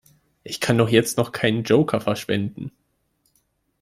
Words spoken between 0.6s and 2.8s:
doch jetzt noch keinen Joker verschwenden!